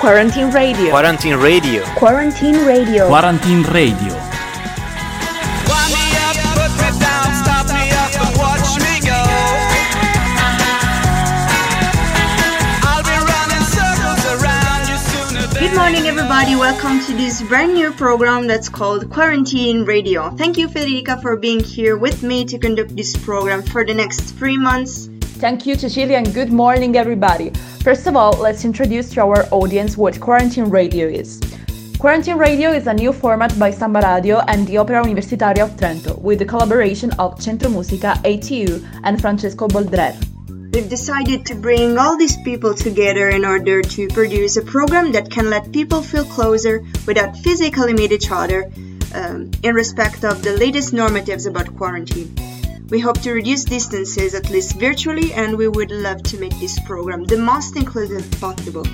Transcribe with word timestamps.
Quarantine 0.00 0.50
Radio. 0.50 0.88
Quarantine 0.88 1.36
Radio. 1.36 1.84
Quarantine 1.94 2.64
Radio. 2.64 3.06
Quarantine 3.06 3.62
Radio. 3.64 4.14
Wind 5.68 5.92
me 5.92 6.06
up, 6.24 6.36
put 6.56 6.72
me 6.80 6.88
down, 6.98 7.28
stop 7.36 7.66
me 7.68 7.84
up 7.92 8.08
and 8.16 8.32
watch 8.40 8.80
me 8.80 8.96
go. 9.04 9.20
I'll 12.88 13.04
be 13.04 13.12
running 13.28 13.64
circles 13.68 14.24
around 14.40 14.88
you 14.88 14.96
sooner 14.96 15.46
than 15.52 15.68
Good 15.68 15.76
morning, 15.76 16.06
everybody. 16.06 16.56
Welcome 16.56 17.04
to 17.04 17.12
this 17.12 17.42
brand 17.42 17.74
new 17.74 17.92
program 17.92 18.46
that's 18.46 18.70
called 18.70 19.10
Quarantine 19.10 19.84
Radio. 19.84 20.30
Thank 20.30 20.56
you, 20.56 20.68
Federica, 20.68 21.20
for 21.20 21.36
being 21.36 21.60
here 21.60 21.98
with 21.98 22.22
me 22.22 22.46
to 22.46 22.58
conduct 22.58 22.96
this 22.96 23.14
program 23.18 23.62
for 23.62 23.84
the 23.84 23.92
next 23.92 24.20
three 24.38 24.56
months. 24.56 25.10
Thank 25.44 25.66
you, 25.66 25.74
Cecilia, 25.74 26.16
and 26.16 26.32
good 26.32 26.50
morning, 26.50 26.96
everybody. 26.96 27.52
First 27.82 28.06
of 28.06 28.14
all, 28.14 28.32
let's 28.32 28.66
introduce 28.66 29.08
to 29.14 29.22
our 29.22 29.46
audience 29.50 29.96
what 29.96 30.20
Quarantine 30.20 30.68
Radio 30.68 31.06
is. 31.06 31.40
Quarantine 31.98 32.36
Radio 32.36 32.72
is 32.72 32.86
a 32.86 32.92
new 32.92 33.10
format 33.10 33.58
by 33.58 33.70
Samba 33.70 34.02
Radio 34.02 34.40
and 34.48 34.66
the 34.66 34.76
Opera 34.76 35.02
Universitaria 35.02 35.64
of 35.64 35.70
Trento, 35.78 36.20
with 36.20 36.40
the 36.40 36.44
collaboration 36.44 37.10
of 37.18 37.42
Centro 37.42 37.70
Musica, 37.70 38.20
ATU, 38.22 38.86
and 39.04 39.18
Francesco 39.18 39.66
Boldrer. 39.66 40.14
We've 40.74 40.90
decided 40.90 41.46
to 41.46 41.54
bring 41.54 41.96
all 41.96 42.18
these 42.18 42.36
people 42.42 42.74
together 42.74 43.30
in 43.30 43.46
order 43.46 43.80
to 43.80 44.08
produce 44.08 44.58
a 44.58 44.62
program 44.62 45.12
that 45.12 45.30
can 45.30 45.48
let 45.48 45.72
people 45.72 46.02
feel 46.02 46.26
closer 46.26 46.84
without 47.06 47.34
physically 47.38 47.94
meet 47.94 48.12
each 48.12 48.30
other 48.30 48.70
um, 49.14 49.50
in 49.62 49.74
respect 49.74 50.22
of 50.22 50.42
the 50.42 50.52
latest 50.52 50.92
normatives 50.92 51.46
about 51.46 51.74
quarantine. 51.78 52.49
We 52.90 52.98
hope 52.98 53.20
to 53.20 53.32
reduce 53.32 53.64
distances 53.64 54.34
at 54.34 54.50
least 54.50 54.80
virtually, 54.80 55.32
and 55.32 55.56
we 55.56 55.68
would 55.68 55.92
love 55.92 56.24
to 56.24 56.40
make 56.40 56.58
this 56.58 56.76
program 56.80 57.22
the 57.22 57.38
most 57.38 57.76
inclusive 57.76 58.28
possible. 58.40 58.84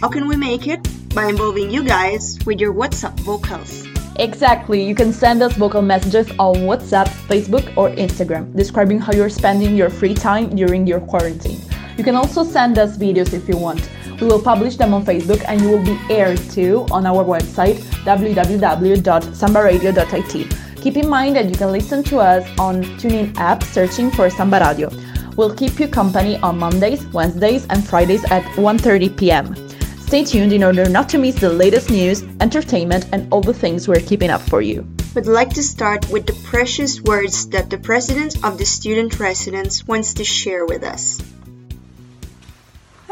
How 0.00 0.08
can 0.08 0.26
we 0.26 0.36
make 0.36 0.66
it? 0.66 0.80
By 1.14 1.26
involving 1.26 1.70
you 1.70 1.84
guys 1.84 2.38
with 2.46 2.60
your 2.60 2.72
WhatsApp 2.72 3.20
vocals. 3.20 3.86
Exactly, 4.18 4.82
you 4.82 4.94
can 4.94 5.12
send 5.12 5.42
us 5.42 5.52
vocal 5.54 5.82
messages 5.82 6.30
on 6.38 6.54
WhatsApp, 6.64 7.08
Facebook, 7.28 7.76
or 7.76 7.90
Instagram, 7.90 8.56
describing 8.56 8.98
how 8.98 9.12
you're 9.12 9.28
spending 9.28 9.76
your 9.76 9.90
free 9.90 10.14
time 10.14 10.56
during 10.56 10.86
your 10.86 11.00
quarantine. 11.00 11.60
You 11.98 12.04
can 12.04 12.16
also 12.16 12.42
send 12.42 12.78
us 12.78 12.96
videos 12.96 13.34
if 13.34 13.46
you 13.50 13.58
want. 13.58 13.90
We 14.18 14.28
will 14.28 14.40
publish 14.40 14.76
them 14.76 14.94
on 14.94 15.04
Facebook 15.04 15.44
and 15.46 15.60
you 15.60 15.68
will 15.68 15.84
be 15.84 15.98
aired 16.08 16.40
too 16.50 16.86
on 16.90 17.04
our 17.04 17.22
website 17.22 17.82
www.sambaradio.it. 18.06 20.55
Keep 20.86 20.98
in 20.98 21.08
mind 21.08 21.34
that 21.34 21.46
you 21.46 21.56
can 21.56 21.72
listen 21.72 22.04
to 22.04 22.18
us 22.18 22.46
on 22.60 22.84
TuneIn 23.00 23.36
app 23.38 23.64
searching 23.64 24.08
for 24.08 24.30
Samba 24.30 24.60
Radio. 24.60 24.88
We'll 25.36 25.52
keep 25.52 25.80
you 25.80 25.88
company 25.88 26.36
on 26.44 26.60
Mondays, 26.60 27.04
Wednesdays, 27.06 27.66
and 27.70 27.84
Fridays 27.84 28.22
at 28.30 28.44
1:30 28.54 29.16
p.m. 29.16 29.52
Stay 29.98 30.22
tuned 30.22 30.52
in 30.52 30.62
order 30.62 30.88
not 30.88 31.08
to 31.08 31.18
miss 31.18 31.34
the 31.34 31.50
latest 31.50 31.90
news, 31.90 32.22
entertainment, 32.40 33.08
and 33.10 33.26
all 33.32 33.40
the 33.40 33.52
things 33.52 33.88
we're 33.88 34.06
keeping 34.10 34.30
up 34.30 34.42
for 34.42 34.62
you. 34.62 34.86
We'd 35.16 35.26
like 35.26 35.50
to 35.54 35.62
start 35.64 36.08
with 36.08 36.24
the 36.24 36.38
precious 36.44 37.02
words 37.02 37.48
that 37.48 37.68
the 37.68 37.78
president 37.78 38.44
of 38.44 38.56
the 38.56 38.64
student 38.64 39.18
residence 39.18 39.84
wants 39.88 40.14
to 40.14 40.24
share 40.24 40.66
with 40.66 40.84
us. 40.84 41.20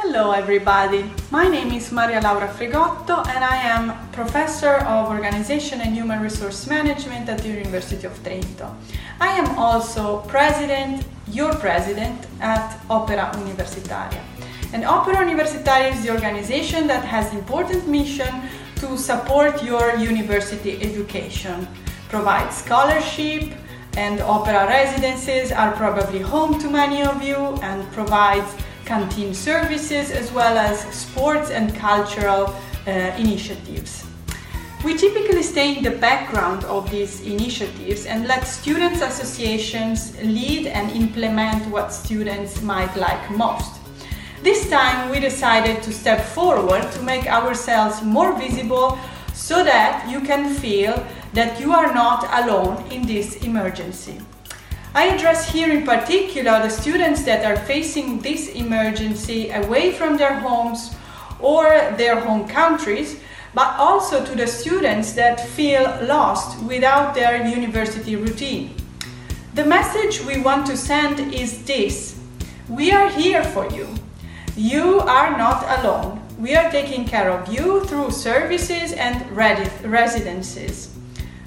Hello 0.07 0.33
everybody, 0.33 1.11
my 1.31 1.49
name 1.49 1.73
is 1.73 1.91
Maria 1.91 2.21
Laura 2.21 2.47
Frigotto 2.47 3.27
and 3.27 3.43
I 3.43 3.57
am 3.57 4.11
Professor 4.13 4.75
of 4.85 5.09
Organization 5.09 5.81
and 5.81 5.95
Human 5.95 6.21
Resource 6.21 6.67
Management 6.67 7.27
at 7.31 7.39
the 7.39 7.49
University 7.49 8.07
of 8.07 8.13
Trento. 8.23 8.71
I 9.19 9.29
am 9.29 9.59
also 9.59 10.19
President, 10.29 11.07
your 11.29 11.55
President 11.55 12.27
at 12.41 12.79
Opera 12.91 13.33
Universitaria. 13.37 14.21
And 14.75 14.85
Opera 14.85 15.17
Universitaria 15.17 15.95
is 15.95 16.03
the 16.03 16.11
organization 16.11 16.87
that 16.87 17.03
has 17.03 17.33
important 17.33 17.89
mission 17.89 18.43
to 18.77 18.99
support 18.99 19.65
your 19.65 19.97
university 19.97 20.83
education, 20.83 21.67
provide 22.11 22.53
scholarship, 22.53 23.55
and 23.97 24.21
opera 24.21 24.67
residences 24.67 25.51
are 25.51 25.73
probably 25.73 26.19
home 26.19 26.59
to 26.61 26.69
many 26.69 27.03
of 27.03 27.23
you 27.23 27.37
and 27.63 27.91
provides 27.93 28.55
canteen 28.85 29.35
services 29.35 30.11
as 30.11 30.33
well 30.33 30.57
as 30.57 30.81
sports 30.95 31.51
and 31.51 31.75
cultural 31.75 32.55
uh, 32.87 32.91
initiatives. 33.19 34.07
We 34.85 34.99
typically 34.99 35.43
stay 35.43 35.79
in 35.79 35.83
the 35.83 35.93
background 35.93 36.65
of 36.65 36.91
these 36.91 37.23
initiatives 37.23 38.05
and 38.05 38.27
let 38.27 38.47
students' 38.47 39.01
associations 39.01 40.15
lead 40.23 40.67
and 40.67 40.91
implement 40.91 41.65
what 41.71 41.91
students 41.91 42.61
might 42.61 42.95
like 42.95 43.31
most. 43.31 43.81
This 44.43 44.69
time 44.69 45.11
we 45.11 45.21
decided 45.21 45.83
to 45.85 45.91
step 45.91 46.21
forward 46.21 46.93
to 46.93 47.03
make 47.03 47.27
ourselves 47.27 48.03
more 48.03 48.39
visible 48.39 48.99
so 49.33 49.65
that 49.65 50.07
you 50.11 50.21
can 50.21 50.53
feel 50.53 51.03
that 51.33 51.59
you 51.59 51.73
are 51.73 51.95
not 51.95 52.29
alone 52.45 52.85
in 52.93 53.07
this 53.07 53.37
emergency. 53.37 54.21
I 54.97 55.07
address 55.07 55.51
here 55.51 55.73
in 55.73 55.85
particular 55.85 56.63
the 56.63 56.69
students 56.69 57.25
that 57.25 57.45
are 57.45 57.57
facing 57.57 58.21
this 58.21 58.51
emergency 58.51 59.51
away 59.51 59.91
from 59.91 60.17
their 60.17 60.39
homes 60.39 60.95
or 61.41 61.65
their 61.99 62.21
home 62.21 62.47
countries, 62.47 63.19
but 63.55 63.75
also 63.77 64.25
to 64.25 64.37
the 64.37 64.47
students 64.47 65.13
that 65.15 65.41
feel 65.41 65.83
lost 66.03 66.63
without 66.63 67.13
their 67.13 67.45
university 67.45 68.15
routine. 68.15 68.77
The 69.55 69.65
message 69.65 70.25
we 70.25 70.41
want 70.41 70.65
to 70.67 70.77
send 70.77 71.35
is 71.35 71.65
this 71.65 72.21
We 72.69 72.93
are 72.93 73.09
here 73.09 73.43
for 73.43 73.69
you. 73.71 73.89
You 74.57 75.01
are 75.01 75.37
not 75.37 75.65
alone. 75.81 76.23
We 76.39 76.55
are 76.55 76.71
taking 76.71 77.05
care 77.05 77.33
of 77.33 77.53
you 77.53 77.85
through 77.87 78.13
services 78.13 78.93
and 78.93 79.29
residences. 79.33 80.94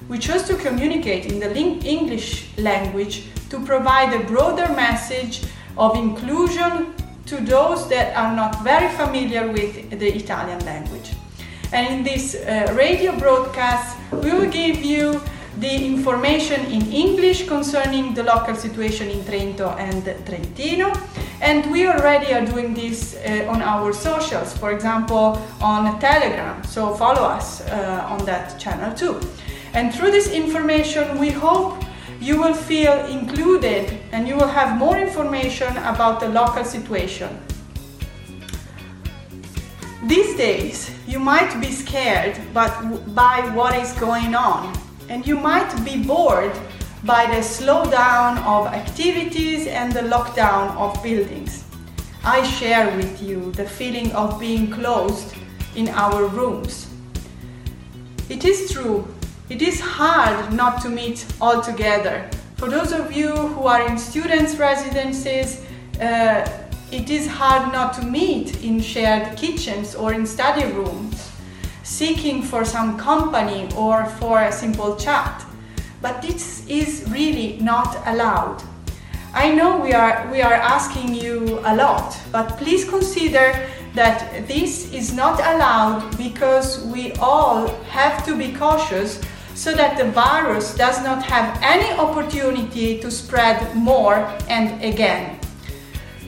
We 0.08 0.18
chose 0.18 0.44
to 0.44 0.56
communicate 0.56 1.26
in 1.26 1.38
the 1.38 1.54
English 1.54 2.56
language 2.56 3.24
to 3.50 3.60
provide 3.60 4.14
a 4.14 4.24
broader 4.24 4.72
message 4.72 5.42
of 5.76 5.96
inclusion 5.96 6.94
to 7.26 7.36
those 7.36 7.88
that 7.90 8.16
are 8.16 8.34
not 8.34 8.64
very 8.64 8.88
familiar 8.96 9.52
with 9.52 9.90
the 9.90 10.08
Italian 10.16 10.64
language. 10.64 11.12
And 11.72 11.86
in 11.94 12.04
this 12.04 12.34
uh, 12.34 12.72
radio 12.74 13.18
broadcast, 13.18 13.98
we 14.10 14.32
will 14.32 14.50
give 14.50 14.82
you 14.82 15.20
the 15.60 15.84
information 15.84 16.64
in 16.66 16.90
English 16.90 17.46
concerning 17.46 18.14
the 18.14 18.22
local 18.22 18.54
situation 18.54 19.10
in 19.10 19.20
Trento 19.24 19.76
and 19.76 20.04
Trentino. 20.24 20.92
And 21.42 21.70
we 21.70 21.86
already 21.86 22.32
are 22.32 22.46
doing 22.46 22.72
this 22.72 23.16
uh, 23.16 23.46
on 23.50 23.60
our 23.60 23.92
socials, 23.92 24.56
for 24.56 24.72
example, 24.72 25.38
on 25.60 26.00
Telegram. 26.00 26.64
So 26.64 26.94
follow 26.94 27.22
us 27.22 27.60
uh, 27.60 28.06
on 28.08 28.24
that 28.24 28.58
channel 28.58 28.94
too. 28.94 29.20
And 29.74 29.94
through 29.94 30.10
this 30.10 30.30
information, 30.30 31.18
we 31.18 31.30
hope 31.30 31.82
you 32.20 32.40
will 32.40 32.54
feel 32.54 33.06
included 33.06 33.98
and 34.12 34.26
you 34.26 34.34
will 34.34 34.48
have 34.48 34.76
more 34.76 34.98
information 34.98 35.76
about 35.78 36.20
the 36.20 36.28
local 36.28 36.64
situation. 36.64 37.28
These 40.04 40.36
days, 40.36 40.90
you 41.06 41.18
might 41.18 41.60
be 41.60 41.70
scared 41.70 42.40
but 42.54 42.70
by 43.14 43.50
what 43.54 43.74
is 43.76 43.92
going 43.94 44.34
on, 44.34 44.76
and 45.08 45.26
you 45.26 45.38
might 45.38 45.84
be 45.84 46.02
bored 46.02 46.52
by 47.04 47.26
the 47.26 47.40
slowdown 47.40 48.38
of 48.44 48.66
activities 48.68 49.66
and 49.66 49.92
the 49.92 50.02
lockdown 50.02 50.74
of 50.76 51.02
buildings. 51.02 51.64
I 52.24 52.42
share 52.42 52.94
with 52.96 53.22
you 53.22 53.52
the 53.52 53.64
feeling 53.64 54.12
of 54.12 54.40
being 54.40 54.70
closed 54.70 55.34
in 55.76 55.88
our 55.88 56.26
rooms. 56.26 56.88
It 58.28 58.44
is 58.44 58.72
true 58.72 59.06
it 59.50 59.62
is 59.62 59.80
hard 59.80 60.52
not 60.52 60.82
to 60.82 60.88
meet 60.88 61.24
all 61.40 61.62
together. 61.62 62.28
For 62.56 62.68
those 62.68 62.92
of 62.92 63.12
you 63.12 63.30
who 63.30 63.66
are 63.66 63.88
in 63.88 63.96
students' 63.96 64.56
residences, 64.56 65.64
uh, 66.00 66.46
it 66.92 67.08
is 67.08 67.26
hard 67.26 67.72
not 67.72 67.94
to 67.94 68.04
meet 68.04 68.62
in 68.62 68.80
shared 68.80 69.36
kitchens 69.38 69.94
or 69.94 70.12
in 70.12 70.26
study 70.26 70.70
rooms, 70.72 71.30
seeking 71.82 72.42
for 72.42 72.64
some 72.64 72.98
company 72.98 73.68
or 73.74 74.04
for 74.04 74.42
a 74.42 74.52
simple 74.52 74.96
chat. 74.96 75.44
But 76.02 76.20
this 76.20 76.66
is 76.68 77.04
really 77.08 77.58
not 77.60 77.96
allowed. 78.06 78.62
I 79.32 79.54
know 79.54 79.78
we 79.78 79.92
are, 79.92 80.28
we 80.30 80.42
are 80.42 80.54
asking 80.54 81.14
you 81.14 81.60
a 81.64 81.74
lot, 81.74 82.18
but 82.32 82.58
please 82.58 82.84
consider 82.84 83.66
that 83.94 84.46
this 84.46 84.92
is 84.92 85.12
not 85.12 85.40
allowed 85.40 86.16
because 86.16 86.84
we 86.86 87.12
all 87.14 87.68
have 87.90 88.24
to 88.26 88.36
be 88.36 88.52
cautious 88.52 89.20
so 89.58 89.74
that 89.74 89.98
the 89.98 90.04
virus 90.12 90.72
does 90.76 91.02
not 91.02 91.20
have 91.20 91.58
any 91.64 91.90
opportunity 91.98 93.00
to 93.00 93.10
spread 93.10 93.74
more 93.74 94.14
and 94.48 94.80
again. 94.84 95.36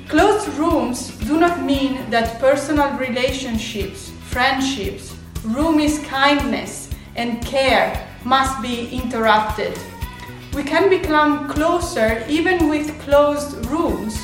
Closed 0.08 0.48
rooms 0.58 1.16
do 1.18 1.38
not 1.38 1.62
mean 1.62 2.10
that 2.10 2.40
personal 2.40 2.90
relationships, 2.98 4.10
friendships, 4.24 5.14
roomies 5.42 6.04
kindness 6.06 6.90
and 7.14 7.40
care 7.46 8.04
must 8.24 8.60
be 8.60 8.88
interrupted. 8.90 9.78
We 10.52 10.64
can 10.64 10.90
become 10.90 11.48
closer 11.48 12.24
even 12.28 12.68
with 12.68 13.00
closed 13.02 13.64
rooms. 13.66 14.18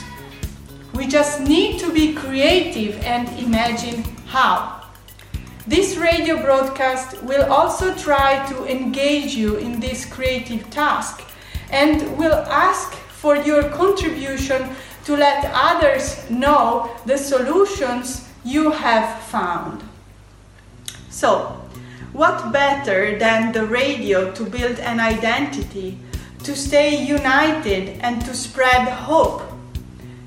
We 0.94 1.06
just 1.06 1.40
need 1.42 1.78
to 1.78 1.92
be 1.92 2.12
creative 2.12 2.98
and 3.04 3.28
imagine 3.38 4.02
how. 4.26 4.75
This 5.66 5.96
radio 5.96 6.40
broadcast 6.40 7.20
will 7.24 7.52
also 7.52 7.92
try 7.96 8.46
to 8.50 8.70
engage 8.70 9.34
you 9.34 9.56
in 9.56 9.80
this 9.80 10.04
creative 10.04 10.70
task 10.70 11.24
and 11.70 12.16
will 12.16 12.46
ask 12.46 12.92
for 12.92 13.34
your 13.34 13.68
contribution 13.70 14.70
to 15.06 15.16
let 15.16 15.50
others 15.52 16.30
know 16.30 16.88
the 17.04 17.18
solutions 17.18 18.28
you 18.44 18.70
have 18.70 19.20
found. 19.22 19.82
So, 21.10 21.60
what 22.12 22.52
better 22.52 23.18
than 23.18 23.50
the 23.50 23.66
radio 23.66 24.30
to 24.34 24.44
build 24.44 24.78
an 24.78 25.00
identity, 25.00 25.98
to 26.44 26.54
stay 26.54 27.04
united, 27.04 27.98
and 28.02 28.24
to 28.24 28.34
spread 28.34 28.86
hope? 28.86 29.42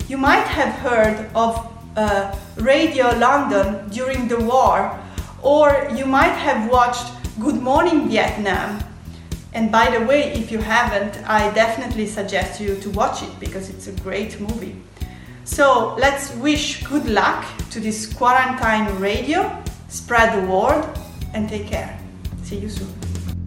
You 0.09 0.18
might 0.18 0.47
have 0.47 0.74
heard 0.80 1.30
of 1.33 1.65
uh, 1.95 2.36
Radio 2.57 3.18
London 3.18 3.88
during 3.89 4.27
the 4.27 4.39
war, 4.39 5.00
or 5.41 5.88
you 5.95 6.06
might 6.06 6.36
have 6.36 6.69
watched 6.69 7.12
Good 7.39 7.62
Morning 7.62 8.09
Vietnam. 8.09 8.83
And 9.53 9.71
by 9.71 9.89
the 9.89 10.06
way, 10.06 10.31
if 10.33 10.51
you 10.51 10.59
haven't, 10.59 11.18
I 11.27 11.51
definitely 11.53 12.06
suggest 12.06 12.62
you 12.62 12.75
to 12.77 12.89
watch 12.91 13.24
it 13.24 13.39
because 13.39 13.69
it's 13.69 13.88
a 13.88 13.94
great 14.01 14.39
movie. 14.39 14.75
So 15.44 15.95
let's 15.95 16.36
wish 16.36 16.83
good 16.83 17.07
luck 17.07 17.45
to 17.71 17.80
this 17.80 18.06
quarantine 18.13 19.00
radio, 19.00 19.63
spread 19.88 20.38
the 20.38 20.51
word, 20.51 20.86
and 21.33 21.50
take 21.50 21.68
care. 21.68 22.00
See 22.44 22.57
you 22.59 22.69
soon. 22.69 22.94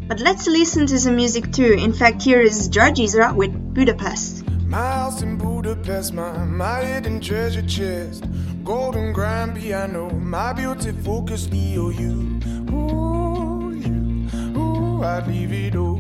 But 0.09 0.19
let's 0.21 0.47
listen 0.49 0.87
to 0.89 0.99
some 0.99 1.17
music 1.17 1.53
too. 1.53 1.73
In 1.73 1.93
fact, 1.93 2.23
here 2.23 2.41
is 2.41 2.69
George 2.69 2.99
Ezra 2.99 3.33
with 3.33 3.53
Budapest. 3.73 4.45
My 4.67 4.79
house 4.79 5.23
in 5.23 5.39
Budapest, 5.39 6.13
my, 6.13 6.45
my 6.45 6.85
hidden 6.85 7.21
treasure 7.21 7.63
chest. 7.63 8.25
Golden 8.65 9.13
grand 9.13 9.57
piano, 9.57 10.09
my 10.11 10.53
beauty 10.53 10.93
focus 10.93 11.49
EOU. 11.49 12.71
Ooh, 12.71 13.73
you, 13.73 14.57
ooh, 14.57 15.03
I'd 15.03 15.27
leave 15.27 15.53
it 15.53 15.75
all. 15.75 15.99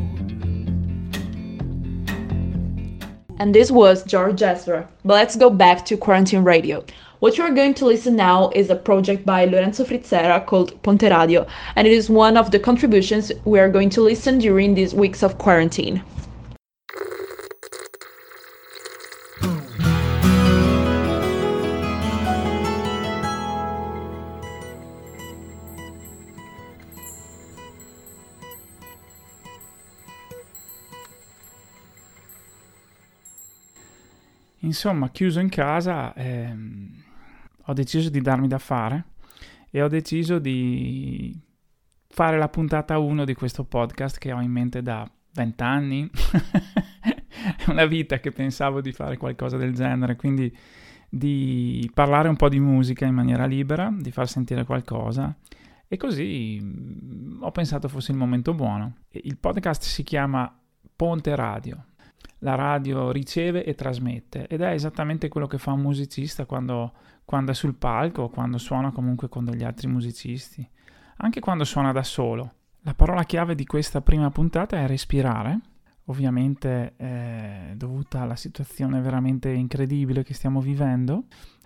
And 3.40 3.52
this 3.52 3.72
was 3.72 4.04
George 4.04 4.42
Ezra. 4.42 4.88
But 5.04 5.14
let's 5.14 5.34
go 5.34 5.50
back 5.50 5.84
to 5.86 5.96
Quarantine 5.96 6.44
Radio. 6.44 6.84
What 7.18 7.36
you 7.36 7.42
are 7.42 7.50
going 7.50 7.74
to 7.74 7.84
listen 7.84 8.14
now 8.14 8.50
is 8.54 8.70
a 8.70 8.76
project 8.76 9.26
by 9.26 9.44
Lorenzo 9.44 9.84
Frizzera 9.84 10.46
called 10.46 10.80
Ponte 10.84 11.02
Radio, 11.02 11.44
and 11.74 11.88
it 11.88 11.92
is 11.92 12.08
one 12.08 12.36
of 12.36 12.52
the 12.52 12.60
contributions 12.60 13.32
we 13.44 13.58
are 13.58 13.68
going 13.68 13.90
to 13.90 14.00
listen 14.02 14.38
during 14.38 14.74
these 14.74 14.94
weeks 14.94 15.24
of 15.24 15.38
quarantine. 15.38 16.00
Insomma, 34.72 35.10
chiuso 35.10 35.38
in 35.38 35.50
casa, 35.50 36.14
ehm, 36.14 36.88
ho 37.66 37.72
deciso 37.74 38.08
di 38.08 38.22
darmi 38.22 38.48
da 38.48 38.56
fare 38.56 39.04
e 39.70 39.82
ho 39.82 39.86
deciso 39.86 40.38
di 40.38 41.38
fare 42.08 42.38
la 42.38 42.48
puntata 42.48 42.96
1 42.96 43.26
di 43.26 43.34
questo 43.34 43.64
podcast 43.64 44.16
che 44.16 44.32
ho 44.32 44.40
in 44.40 44.50
mente 44.50 44.80
da 44.80 45.06
vent'anni. 45.34 46.08
È 47.58 47.68
una 47.68 47.84
vita 47.84 48.18
che 48.18 48.30
pensavo 48.30 48.80
di 48.80 48.92
fare 48.92 49.18
qualcosa 49.18 49.58
del 49.58 49.74
genere, 49.74 50.16
quindi 50.16 50.50
di 51.06 51.90
parlare 51.92 52.30
un 52.30 52.36
po' 52.36 52.48
di 52.48 52.58
musica 52.58 53.04
in 53.04 53.14
maniera 53.14 53.44
libera, 53.44 53.94
di 53.94 54.10
far 54.10 54.26
sentire 54.26 54.64
qualcosa. 54.64 55.36
E 55.86 55.98
così 55.98 56.58
mh, 56.58 57.42
ho 57.42 57.50
pensato 57.50 57.88
fosse 57.88 58.12
il 58.12 58.16
momento 58.16 58.54
buono. 58.54 59.00
Il 59.10 59.36
podcast 59.36 59.82
si 59.82 60.02
chiama 60.02 60.50
Ponte 60.96 61.36
Radio, 61.36 61.88
la 62.42 62.54
radio 62.54 63.10
riceve 63.10 63.64
e 63.64 63.74
trasmette 63.74 64.46
ed 64.48 64.60
è 64.60 64.70
esattamente 64.70 65.28
quello 65.28 65.46
che 65.46 65.58
fa 65.58 65.72
un 65.72 65.80
musicista 65.80 66.44
quando, 66.44 66.92
quando 67.24 67.52
è 67.52 67.54
sul 67.54 67.74
palco 67.74 68.22
o 68.22 68.28
quando 68.28 68.58
suona 68.58 68.90
comunque 68.90 69.28
con 69.28 69.44
degli 69.44 69.64
altri 69.64 69.88
musicisti, 69.88 70.68
anche 71.18 71.40
quando 71.40 71.64
suona 71.64 71.92
da 71.92 72.02
solo. 72.02 72.54
La 72.80 72.94
parola 72.94 73.22
chiave 73.22 73.54
di 73.54 73.64
questa 73.64 74.00
prima 74.00 74.30
puntata 74.30 74.76
è 74.76 74.86
respirare, 74.88 75.60
ovviamente 76.06 76.94
eh, 76.96 77.74
dovuta 77.76 78.22
alla 78.22 78.34
situazione 78.34 79.00
veramente 79.00 79.50
incredibile 79.50 80.24
che 80.24 80.34
stiamo 80.34 80.60
vivendo. 80.60 81.24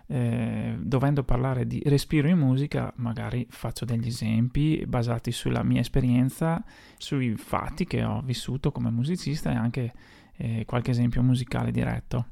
Eh, 0.09 0.77
dovendo 0.79 1.25
parlare 1.25 1.67
di 1.67 1.83
respiro 1.85 2.29
in 2.29 2.39
musica, 2.39 2.93
magari 2.99 3.45
faccio 3.51 3.85
degli 3.85 4.07
esempi 4.07 4.85
basati 4.87 5.33
sulla 5.33 5.65
mia 5.65 5.81
esperienza, 5.81 6.63
sui 6.97 7.35
fatti 7.35 7.87
che 7.87 8.05
ho 8.05 8.21
vissuto 8.21 8.71
come 8.71 8.91
musicista 8.91 9.51
e 9.51 9.57
anche 9.57 9.93
eh, 10.37 10.65
qualche 10.65 10.91
esempio 10.91 11.23
musicale 11.23 11.71
diretto. 11.71 12.27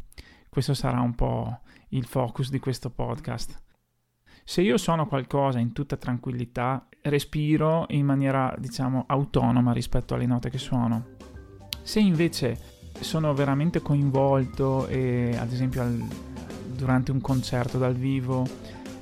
Questo 0.49 0.75
sarà 0.75 1.01
un 1.01 1.15
po' 1.15 1.61
il 1.91 2.05
focus 2.05 2.51
di 2.51 2.59
questo 2.59 2.91
podcast. 2.91 3.63
Se 4.45 4.61
io 4.61 4.77
suono 4.77 5.07
qualcosa 5.07 5.59
in 5.59 5.73
tutta 5.73 5.97
tranquillità, 5.97 6.87
respiro 7.03 7.87
in 7.89 8.05
maniera, 8.05 8.55
diciamo, 8.59 9.05
autonoma 9.07 9.73
rispetto 9.73 10.15
alle 10.15 10.27
note 10.27 10.51
che 10.51 10.59
suono. 10.59 11.17
Se 11.83 11.99
invece 12.01 12.59
sono 13.01 13.33
veramente 13.33 13.81
coinvolto, 13.81 14.87
e, 14.87 15.35
ad 15.39 15.51
esempio 15.51 15.83
al, 15.83 16.07
durante 16.77 17.11
un 17.11 17.21
concerto 17.21 17.79
dal 17.79 17.95
vivo, 17.95 18.47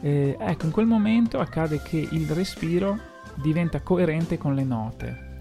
eh, 0.01 0.37
ecco, 0.39 0.67
in 0.67 0.73
quel 0.73 0.87
momento 0.87 1.39
accade 1.39 1.83
che 1.83 2.09
il 2.11 2.29
respiro 2.31 2.99
diventa 3.35 3.81
coerente 3.81 4.39
con 4.39 4.55
le 4.55 4.65
note. 4.65 5.32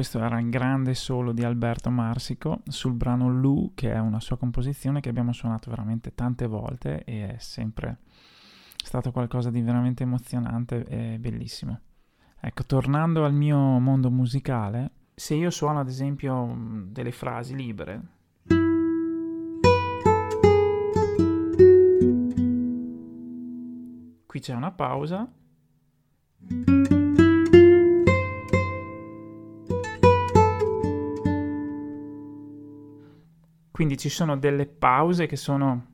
Questo 0.00 0.24
era 0.24 0.40
il 0.40 0.48
grande 0.48 0.94
solo 0.94 1.30
di 1.32 1.44
Alberto 1.44 1.90
Marsico 1.90 2.62
sul 2.68 2.94
brano 2.94 3.28
Lu, 3.28 3.72
che 3.74 3.92
è 3.92 3.98
una 3.98 4.18
sua 4.18 4.38
composizione 4.38 5.00
che 5.00 5.10
abbiamo 5.10 5.34
suonato 5.34 5.68
veramente 5.68 6.14
tante 6.14 6.46
volte 6.46 7.04
e 7.04 7.34
è 7.34 7.36
sempre 7.36 7.98
stato 8.82 9.12
qualcosa 9.12 9.50
di 9.50 9.60
veramente 9.60 10.04
emozionante 10.04 10.86
e 10.86 11.18
bellissimo. 11.18 11.80
Ecco, 12.40 12.64
tornando 12.64 13.26
al 13.26 13.34
mio 13.34 13.58
mondo 13.58 14.10
musicale, 14.10 14.90
se 15.14 15.34
io 15.34 15.50
suono 15.50 15.80
ad 15.80 15.88
esempio 15.88 16.50
delle 16.86 17.12
frasi 17.12 17.54
libere, 17.54 18.02
qui 24.24 24.40
c'è 24.40 24.54
una 24.54 24.70
pausa. 24.72 25.30
Quindi 33.80 33.96
ci 33.96 34.10
sono 34.10 34.36
delle 34.36 34.66
pause 34.66 35.24
che 35.24 35.36
sono 35.36 35.86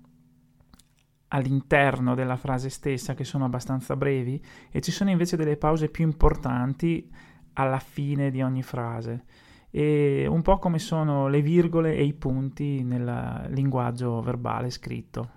all'interno 1.29 2.17
della 2.17 2.35
frase 2.35 2.69
stessa, 2.69 3.15
che 3.15 3.23
sono 3.23 3.45
abbastanza 3.45 3.95
brevi, 3.95 4.43
e 4.73 4.81
ci 4.81 4.91
sono 4.91 5.11
invece 5.11 5.37
delle 5.37 5.57
pause 5.57 5.89
più 5.89 6.05
importanti 6.05 7.09
alla 7.53 7.79
fine 7.79 8.33
di 8.33 8.43
ogni 8.43 8.65
frase. 8.65 9.25
E 9.71 10.27
un 10.29 10.43
po' 10.43 10.59
come 10.59 10.81
sono 10.81 11.29
le 11.29 11.41
virgole 11.43 11.95
e 11.95 12.03
i 12.03 12.13
punti 12.13 12.83
nel 12.83 13.47
linguaggio 13.51 14.21
verbale 14.21 14.71
scritto. 14.71 15.31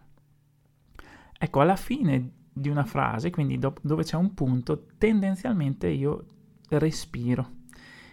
Ecco, 1.38 1.60
alla 1.60 1.76
fine 1.76 2.32
di 2.52 2.70
una 2.70 2.84
frase, 2.84 3.30
quindi 3.30 3.60
do- 3.60 3.76
dove 3.84 4.02
c'è 4.02 4.16
un 4.16 4.34
punto, 4.34 4.88
tendenzialmente 4.98 5.88
io 5.88 6.26
respiro. 6.70 7.58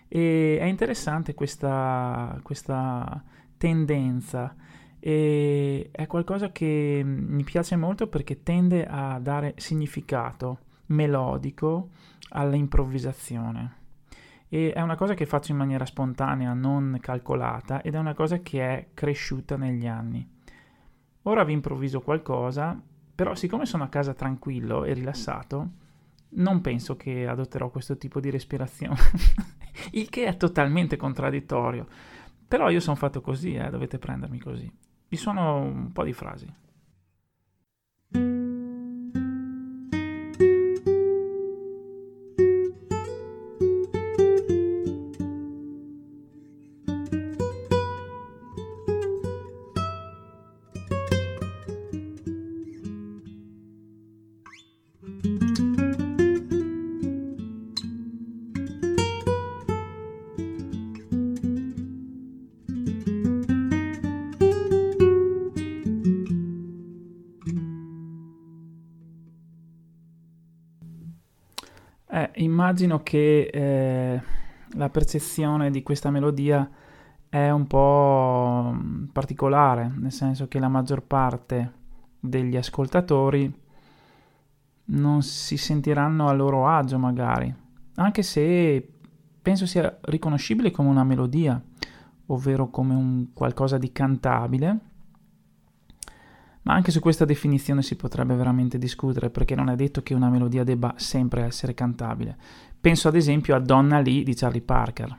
E 0.07 0.59
è 0.61 0.65
interessante 0.65 1.33
questa, 1.33 2.39
questa 2.43 3.25
tendenza 3.57 4.55
e 4.99 5.89
è 5.93 6.07
qualcosa 6.07 6.51
che 6.51 7.03
mi 7.05 7.45
piace 7.45 7.77
molto 7.77 8.09
perché 8.09 8.43
tende 8.43 8.87
a 8.87 9.19
dare 9.19 9.55
significato 9.57 10.59
melodico 10.87 11.91
all'improvvisazione 12.31 13.85
e 14.49 14.73
è 14.73 14.81
una 14.81 14.95
cosa 14.95 15.15
che 15.15 15.27
faccio 15.27 15.53
in 15.53 15.59
maniera 15.59 15.85
spontanea, 15.85 16.53
non 16.53 16.99
calcolata 17.01 17.83
ed 17.83 17.95
è 17.95 17.99
una 17.99 18.15
cosa 18.15 18.39
che 18.39 18.63
è 18.63 18.87
cresciuta 18.95 19.57
negli 19.57 19.87
anni. 19.87 20.27
Ora 21.23 21.43
vi 21.43 21.53
improvviso 21.53 22.01
qualcosa, 22.01 22.81
però 23.15 23.35
siccome 23.35 23.67
sono 23.67 23.83
a 23.85 23.89
casa 23.89 24.15
tranquillo 24.15 24.85
e 24.85 24.93
rilassato, 24.93 25.71
non 26.31 26.61
penso 26.61 26.97
che 26.97 27.27
adotterò 27.27 27.71
questo 27.71 27.97
tipo 27.97 28.21
di 28.21 28.31
respirazione, 28.31 28.97
il 29.93 30.09
che 30.09 30.27
è 30.27 30.37
totalmente 30.37 30.97
contraddittorio. 30.97 31.87
Però 32.49 32.71
io 32.71 32.81
sono 32.81 32.97
fatto 32.97 33.21
così, 33.21 33.55
eh, 33.55 33.71
dovete 33.71 33.99
prendermi 33.99 34.39
così. 34.39 34.71
Vi 35.09 35.17
suono 35.17 35.61
un 35.61 35.93
po' 35.93 36.05
di 36.05 36.13
frasi. 36.13 36.53
Eh, 72.17 72.31
immagino 72.37 73.03
che 73.03 73.51
eh, 73.53 74.23
la 74.71 74.89
percezione 74.89 75.71
di 75.71 75.83
questa 75.83 76.11
melodia 76.11 76.67
è 77.29 77.51
un 77.51 77.67
po' 77.67 78.73
mm, 78.73 79.05
particolare, 79.13 79.93
nel 79.95 80.13
senso 80.13 80.49
che 80.49 80.59
la 80.59 80.69
maggior 80.69 81.03
parte 81.03 81.73
degli 82.19 82.57
ascoltatori 82.57 83.53
non 84.85 85.21
si 85.21 85.59
sentiranno 85.59 86.29
a 86.29 86.33
loro 86.33 86.67
agio 86.67 86.97
magari, 86.99 87.55
anche 87.97 88.23
se 88.23 88.95
penso 89.43 89.67
sia 89.67 89.99
riconoscibile 90.01 90.71
come 90.71 90.89
una 90.89 91.05
melodia, 91.05 91.63
ovvero 92.29 92.71
come 92.71 92.95
un 92.95 93.27
qualcosa 93.35 93.77
di 93.77 93.93
cantabile 93.93 94.79
ma 96.67 96.75
anche 96.75 96.91
su 96.91 96.99
questa 96.99 97.25
definizione 97.25 97.81
si 97.81 97.95
potrebbe 97.95 98.35
veramente 98.35 98.77
discutere 98.77 99.31
perché 99.31 99.55
non 99.55 99.71
è 99.71 99.77
detto 99.77 100.03
che 100.03 100.15
una 100.15 100.29
melodia 100.29 100.65
debba 100.65 100.95
sempre 100.97 101.45
essere 101.45 101.75
cantabile. 101.75 102.37
Penso 102.81 103.07
ad 103.07 103.15
esempio 103.15 103.55
a 103.55 103.61
Donna 103.61 104.01
Lee 104.01 104.25
di 104.25 104.35
Charlie 104.35 104.63
Parker. 104.63 105.17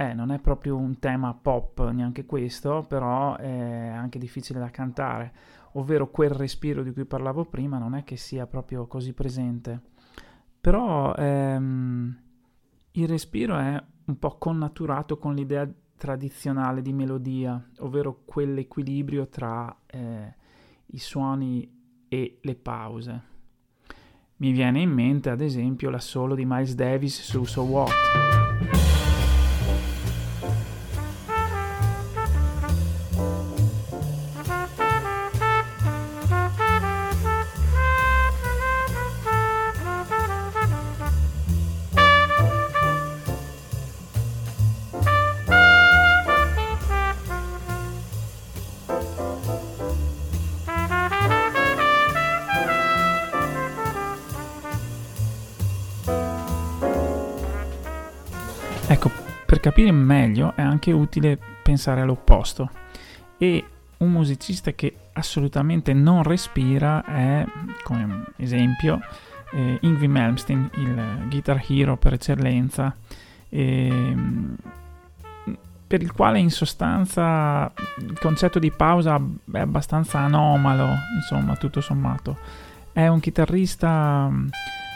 Eh, 0.00 0.14
non 0.14 0.30
è 0.30 0.38
proprio 0.38 0.76
un 0.76 1.00
tema 1.00 1.34
pop 1.34 1.90
neanche 1.90 2.24
questo, 2.24 2.84
però 2.88 3.34
è 3.34 3.88
anche 3.88 4.20
difficile 4.20 4.60
da 4.60 4.70
cantare, 4.70 5.32
ovvero 5.72 6.08
quel 6.08 6.30
respiro 6.30 6.84
di 6.84 6.92
cui 6.92 7.04
parlavo 7.04 7.46
prima 7.46 7.78
non 7.78 7.96
è 7.96 8.04
che 8.04 8.16
sia 8.16 8.46
proprio 8.46 8.86
così 8.86 9.12
presente. 9.12 9.80
Però 10.60 11.12
ehm, 11.16 12.16
il 12.92 13.08
respiro 13.08 13.58
è 13.58 13.82
un 14.04 14.18
po' 14.20 14.38
connaturato 14.38 15.18
con 15.18 15.34
l'idea 15.34 15.68
tradizionale 15.96 16.80
di 16.80 16.92
melodia, 16.92 17.60
ovvero 17.78 18.22
quell'equilibrio 18.24 19.26
tra 19.26 19.76
eh, 19.84 20.34
i 20.86 20.98
suoni 20.98 21.68
e 22.06 22.38
le 22.40 22.54
pause. 22.54 23.22
Mi 24.36 24.52
viene 24.52 24.80
in 24.80 24.90
mente 24.90 25.28
ad 25.28 25.40
esempio 25.40 25.90
l'assolo 25.90 26.36
di 26.36 26.44
Miles 26.46 26.76
Davis 26.76 27.20
su 27.20 27.42
So 27.42 27.62
What. 27.62 28.87
Capire 59.78 59.92
meglio 59.92 60.54
è 60.56 60.62
anche 60.62 60.90
utile 60.90 61.38
pensare 61.62 62.00
all'opposto. 62.00 62.68
E 63.38 63.64
un 63.98 64.10
musicista 64.10 64.72
che 64.72 64.92
assolutamente 65.12 65.92
non 65.92 66.24
respira 66.24 67.04
è, 67.04 67.46
come 67.84 68.24
esempio, 68.36 69.00
eh, 69.52 69.78
Yngwie 69.82 70.08
Malmsteen, 70.08 70.68
il 70.74 71.26
guitar 71.28 71.64
hero 71.68 71.96
per 71.96 72.14
eccellenza, 72.14 72.94
ehm, 73.50 74.56
per 75.86 76.02
il 76.02 76.12
quale 76.12 76.40
in 76.40 76.50
sostanza 76.50 77.72
il 77.98 78.18
concetto 78.18 78.58
di 78.58 78.72
pausa 78.72 79.20
è 79.52 79.58
abbastanza 79.60 80.18
anomalo, 80.18 80.88
insomma, 81.14 81.54
tutto 81.54 81.80
sommato. 81.80 82.36
È 82.92 83.06
un 83.06 83.20
chitarrista 83.20 84.28
mm, 84.28 84.48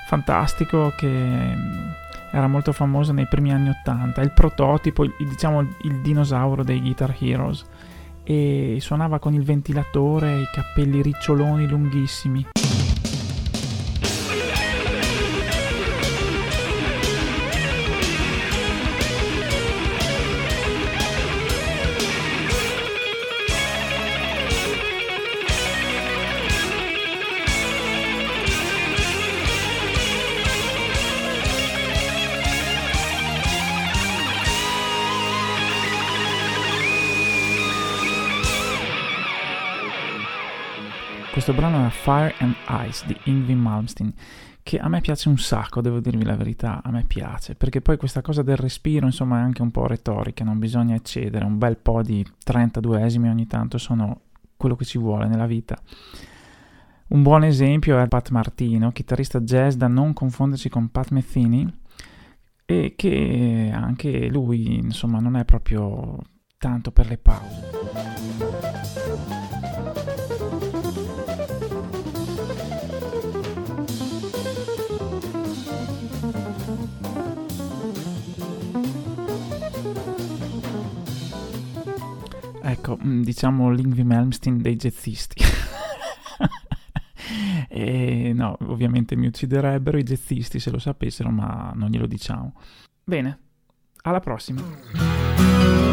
fantastico 0.08 0.92
che 0.96 1.06
mm, 1.06 1.88
era 2.32 2.48
molto 2.48 2.72
famoso 2.72 3.12
nei 3.12 3.26
primi 3.26 3.52
anni 3.52 3.68
80, 3.68 4.20
è 4.20 4.24
il 4.24 4.32
prototipo, 4.32 5.04
il- 5.04 5.14
diciamo 5.18 5.60
il 5.60 6.00
dinosauro 6.00 6.64
dei 6.64 6.80
Guitar 6.80 7.14
Heroes 7.18 7.64
e 8.24 8.78
suonava 8.80 9.18
con 9.18 9.34
il 9.34 9.42
ventilatore 9.44 10.32
e 10.34 10.40
i 10.40 10.48
capelli 10.52 11.02
riccioloni 11.02 11.68
lunghissimi. 11.68 12.46
Questo 41.44 41.60
brano 41.60 41.84
è 41.84 41.90
Fire 41.90 42.36
and 42.38 42.54
Ice 42.86 43.04
di 43.04 43.16
Yngwie 43.24 43.56
Malmsteen, 43.56 44.14
che 44.62 44.78
a 44.78 44.88
me 44.88 45.00
piace 45.00 45.28
un 45.28 45.38
sacco, 45.38 45.80
devo 45.80 45.98
dirvi 45.98 46.22
la 46.22 46.36
verità, 46.36 46.80
a 46.84 46.92
me 46.92 47.02
piace, 47.02 47.56
perché 47.56 47.80
poi 47.80 47.96
questa 47.96 48.20
cosa 48.20 48.44
del 48.44 48.56
respiro, 48.56 49.06
insomma, 49.06 49.38
è 49.38 49.42
anche 49.42 49.60
un 49.60 49.72
po' 49.72 49.88
retorica, 49.88 50.44
non 50.44 50.60
bisogna 50.60 50.94
eccedere, 50.94 51.44
un 51.44 51.58
bel 51.58 51.78
po' 51.78 52.00
di 52.00 52.24
32esimi 52.46 53.28
ogni 53.28 53.48
tanto 53.48 53.76
sono 53.78 54.20
quello 54.56 54.76
che 54.76 54.84
ci 54.84 54.98
vuole 54.98 55.26
nella 55.26 55.46
vita. 55.46 55.76
Un 57.08 57.22
buon 57.22 57.42
esempio 57.42 57.98
è 57.98 58.06
Pat 58.06 58.30
Martino, 58.30 58.92
chitarrista 58.92 59.40
jazz 59.40 59.74
da 59.74 59.88
non 59.88 60.12
confonderci 60.12 60.68
con 60.68 60.92
Pat 60.92 61.10
Metheny, 61.10 61.66
e 62.64 62.94
che 62.94 63.68
anche 63.74 64.28
lui, 64.28 64.76
insomma, 64.76 65.18
non 65.18 65.34
è 65.34 65.44
proprio 65.44 66.18
tanto 66.56 66.92
per 66.92 67.08
le 67.08 67.18
pause. 67.18 68.31
Diciamo 83.02 83.70
l'Ingvi 83.70 84.04
Malmsteen 84.04 84.60
dei 84.60 84.76
jazzisti. 84.76 85.42
e 87.68 88.32
no, 88.34 88.56
ovviamente 88.66 89.16
mi 89.16 89.26
ucciderebbero 89.26 89.98
i 89.98 90.02
jazzisti 90.02 90.58
se 90.58 90.70
lo 90.70 90.78
sapessero, 90.78 91.30
ma 91.30 91.72
non 91.74 91.90
glielo 91.90 92.06
diciamo. 92.06 92.54
Bene, 93.04 93.38
alla 94.02 94.20
prossima. 94.20 95.91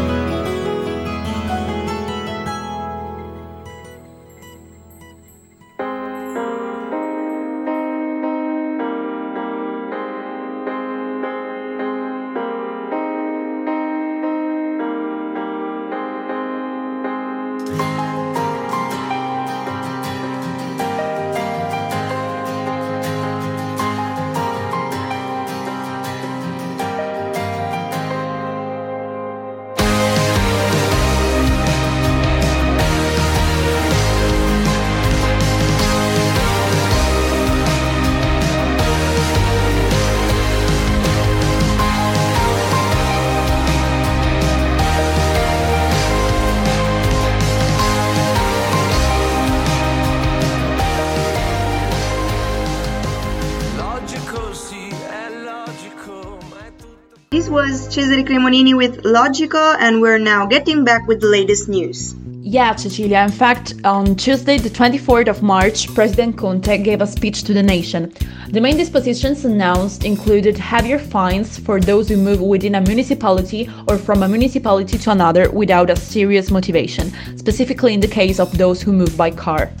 Was 57.50 57.92
Cesare 57.92 58.22
Cremonini 58.22 58.76
with 58.76 59.02
Logico, 59.02 59.76
and 59.80 60.00
we're 60.00 60.18
now 60.18 60.46
getting 60.46 60.84
back 60.84 61.08
with 61.08 61.20
the 61.20 61.26
latest 61.26 61.68
news. 61.68 62.14
Yeah, 62.42 62.76
Cecilia. 62.76 63.18
In 63.18 63.32
fact, 63.32 63.74
on 63.82 64.14
Tuesday, 64.14 64.56
the 64.56 64.70
24th 64.70 65.28
of 65.28 65.42
March, 65.42 65.92
President 65.92 66.38
Conte 66.38 66.78
gave 66.78 67.00
a 67.00 67.06
speech 67.08 67.42
to 67.44 67.52
the 67.52 67.62
nation. 67.62 68.12
The 68.50 68.60
main 68.60 68.76
dispositions 68.76 69.44
announced 69.44 70.04
included 70.04 70.56
heavier 70.58 70.98
fines 70.98 71.58
for 71.58 71.80
those 71.80 72.08
who 72.08 72.16
move 72.16 72.40
within 72.40 72.76
a 72.76 72.80
municipality 72.80 73.68
or 73.88 73.98
from 73.98 74.22
a 74.22 74.28
municipality 74.28 74.96
to 74.98 75.10
another 75.10 75.50
without 75.50 75.90
a 75.90 75.96
serious 75.96 76.52
motivation, 76.52 77.12
specifically 77.36 77.94
in 77.94 78.00
the 78.00 78.08
case 78.08 78.38
of 78.38 78.56
those 78.56 78.80
who 78.80 78.92
move 78.92 79.16
by 79.16 79.30
car. 79.30 79.72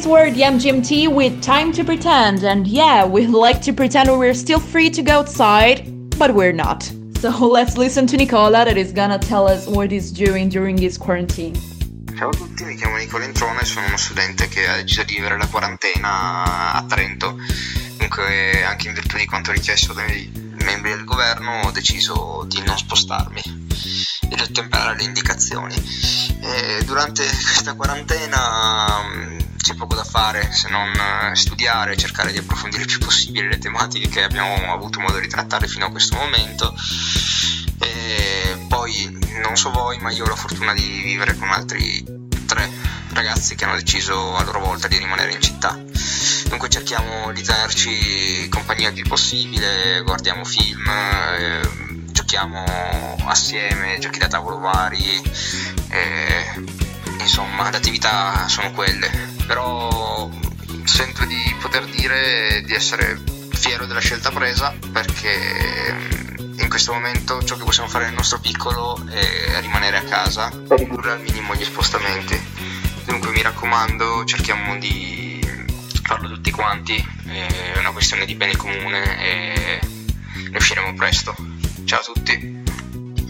And 0.00 0.06
these 0.06 0.10
were 0.10 0.30
the 0.30 0.40
MGMT 0.40 1.14
with 1.14 1.42
Time 1.42 1.72
to 1.72 1.84
Pretend. 1.84 2.42
And 2.42 2.66
yeah, 2.66 3.04
we 3.04 3.26
like 3.46 3.60
to 3.62 3.72
pretend 3.74 4.08
we're 4.08 4.32
still 4.32 4.58
free 4.58 4.88
to 4.88 5.02
go 5.02 5.18
outside, 5.18 5.84
but 6.18 6.34
we're 6.34 6.52
not. 6.52 6.90
So 7.18 7.28
let's 7.46 7.76
listen 7.76 8.06
to 8.06 8.16
Nicola 8.16 8.64
that 8.64 8.78
is 8.78 8.92
gonna 8.92 9.18
tell 9.18 9.46
us 9.46 9.66
what 9.66 9.90
he's 9.90 10.10
doing 10.10 10.48
during 10.48 10.78
his 10.78 10.96
quarantine. 10.96 11.54
Ciao 12.16 12.30
a 12.30 12.32
tutti, 12.32 12.64
mi 12.64 12.76
chiamo 12.76 12.96
Nicola 12.96 13.26
Introne, 13.26 13.62
sono 13.66 13.88
uno 13.88 13.98
studente 13.98 14.48
che 14.48 14.66
ha 14.66 14.76
deciso 14.76 15.04
di 15.04 15.16
vivere 15.16 15.36
la 15.36 15.46
quarantena 15.46 16.72
a 16.72 16.84
Trento. 16.88 17.36
Dunque, 17.98 18.64
anche 18.64 18.88
in 18.88 18.94
virtù 18.94 19.18
di 19.18 19.26
quanto 19.26 19.52
richiesto 19.52 19.92
dai 19.92 20.30
membri 20.64 20.92
del 20.92 21.04
governo, 21.04 21.60
ho 21.66 21.70
deciso 21.72 22.46
di 22.48 22.62
non 22.62 22.78
spostarmi 22.78 23.42
e 24.30 24.34
di 24.34 24.40
ottemperare 24.40 24.92
alle 24.92 25.02
indicazioni. 25.02 25.74
E 26.40 26.84
durante 26.84 27.22
questa 27.22 27.74
quarantena 27.74 29.48
c'è 29.60 29.74
poco 29.74 29.94
da 29.94 30.04
fare 30.04 30.50
se 30.52 30.68
non 30.68 30.90
eh, 30.92 31.34
studiare, 31.34 31.96
cercare 31.96 32.32
di 32.32 32.38
approfondire 32.38 32.82
il 32.82 32.88
più 32.88 32.98
possibile 32.98 33.48
le 33.48 33.58
tematiche 33.58 34.08
che 34.08 34.22
abbiamo 34.22 34.72
avuto 34.72 35.00
modo 35.00 35.18
di 35.18 35.28
trattare 35.28 35.68
fino 35.68 35.86
a 35.86 35.90
questo 35.90 36.16
momento. 36.16 36.74
E 37.78 38.66
poi 38.68 39.18
non 39.42 39.56
so 39.56 39.70
voi, 39.70 39.98
ma 39.98 40.10
io 40.10 40.24
ho 40.24 40.28
la 40.28 40.36
fortuna 40.36 40.74
di 40.74 41.00
vivere 41.02 41.36
con 41.36 41.50
altri 41.50 42.04
tre 42.46 42.68
ragazzi 43.12 43.54
che 43.54 43.64
hanno 43.64 43.76
deciso 43.76 44.36
a 44.36 44.42
loro 44.42 44.60
volta 44.60 44.88
di 44.88 44.98
rimanere 44.98 45.32
in 45.32 45.40
città. 45.40 45.78
Dunque 46.48 46.68
cerchiamo 46.68 47.32
di 47.32 47.42
tenerci 47.42 48.48
compagnia 48.48 48.88
il 48.88 48.94
più 48.94 49.04
possibile, 49.04 50.02
guardiamo 50.02 50.44
film, 50.44 50.86
eh, 50.88 51.60
giochiamo 52.10 53.16
assieme, 53.26 53.98
giochi 53.98 54.18
da 54.18 54.28
tavolo 54.28 54.58
vari, 54.58 55.22
eh, 55.88 56.88
insomma 57.20 57.70
le 57.70 57.76
attività 57.76 58.48
sono 58.48 58.70
quelle, 58.72 59.10
però 59.46 60.28
sento 60.84 61.24
di 61.24 61.56
poter 61.60 61.84
dire 61.86 62.62
di 62.64 62.74
essere 62.74 63.20
fiero 63.50 63.86
della 63.86 64.00
scelta 64.00 64.30
presa 64.30 64.74
perché 64.92 65.92
mm, 65.92 66.58
in 66.58 66.68
questo 66.68 66.92
momento 66.92 67.42
ciò 67.44 67.56
che 67.56 67.64
possiamo 67.64 67.88
fare 67.88 68.06
nel 68.06 68.14
nostro 68.14 68.38
piccolo 68.40 69.00
è 69.08 69.60
rimanere 69.60 69.98
a 69.98 70.02
casa 70.02 70.48
per 70.48 70.78
ridurre 70.78 71.12
al 71.12 71.20
minimo 71.20 71.54
gli 71.54 71.64
spostamenti. 71.64 72.38
Dunque 73.04 73.30
mi 73.30 73.42
raccomando, 73.42 74.24
cerchiamo 74.24 74.78
di 74.78 75.40
farlo 76.02 76.28
tutti 76.28 76.50
quanti, 76.50 76.96
è 77.26 77.78
una 77.78 77.92
questione 77.92 78.24
di 78.24 78.34
bene 78.34 78.56
comune 78.56 79.18
e 79.20 79.80
ne 80.50 80.56
usciremo 80.56 80.94
presto. 80.94 81.34
Ciao 81.84 82.00
a 82.00 82.02
tutti! 82.02 82.59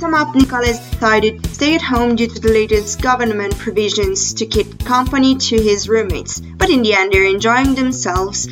Up, 0.02 0.34
Nicola 0.34 0.66
has 0.66 0.80
decided 0.90 1.44
to 1.44 1.50
stay 1.50 1.74
at 1.74 1.82
home 1.82 2.16
due 2.16 2.26
to 2.26 2.40
the 2.40 2.48
latest 2.48 3.02
government 3.02 3.54
provisions 3.58 4.32
to 4.34 4.46
keep 4.46 4.82
company 4.84 5.36
to 5.36 5.60
his 5.60 5.90
roommates, 5.90 6.40
but 6.40 6.70
in 6.70 6.80
the 6.82 6.94
end, 6.94 7.12
they're 7.12 7.26
enjoying 7.26 7.74
themselves. 7.74 8.48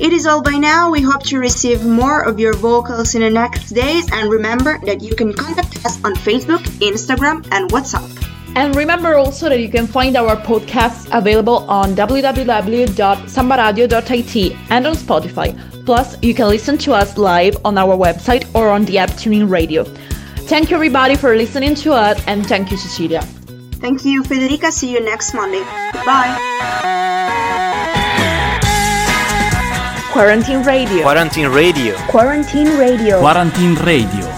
It 0.00 0.12
is 0.12 0.26
all 0.26 0.42
by 0.42 0.58
now. 0.58 0.90
We 0.90 1.00
hope 1.00 1.22
to 1.24 1.38
receive 1.38 1.84
more 1.86 2.22
of 2.22 2.40
your 2.40 2.54
vocals 2.54 3.14
in 3.14 3.20
the 3.22 3.30
next 3.30 3.70
days, 3.70 4.10
and 4.12 4.28
remember 4.28 4.80
that 4.84 5.00
you 5.00 5.14
can 5.14 5.32
contact 5.32 5.86
us 5.86 6.02
on 6.04 6.16
Facebook, 6.16 6.58
Instagram, 6.80 7.46
and 7.52 7.70
WhatsApp. 7.70 8.10
And 8.56 8.74
remember 8.74 9.14
also 9.14 9.48
that 9.48 9.60
you 9.60 9.68
can 9.68 9.86
find 9.86 10.16
our 10.16 10.34
podcasts 10.36 11.06
available 11.16 11.58
on 11.70 11.94
www.sambaradio.it 11.94 14.56
and 14.70 14.86
on 14.86 14.94
Spotify. 14.94 15.56
Plus, 15.84 16.16
you 16.22 16.34
can 16.34 16.48
listen 16.48 16.78
to 16.78 16.92
us 16.92 17.16
live 17.16 17.56
on 17.64 17.78
our 17.78 17.96
website 17.96 18.52
or 18.54 18.70
on 18.70 18.84
the 18.86 18.98
app 18.98 19.10
TuneIn 19.10 19.48
Radio. 19.50 19.84
Thank 20.46 20.70
you 20.70 20.76
everybody 20.76 21.16
for 21.16 21.34
listening 21.36 21.74
to 21.76 21.92
us 21.92 22.22
and 22.26 22.46
thank 22.46 22.70
you 22.70 22.76
Cecilia. 22.76 23.22
Thank 23.80 24.04
you, 24.04 24.22
Federica. 24.22 24.70
See 24.70 24.92
you 24.92 25.00
next 25.00 25.34
Monday. 25.34 25.64
Goodbye. 25.92 26.32
Quarantine 30.12 30.62
Radio. 30.62 31.02
Quarantine 31.02 31.48
Radio. 31.48 31.96
Quarantine 32.06 32.78
Radio. 32.78 33.20
Quarantine 33.20 33.74
Radio. 33.76 34.33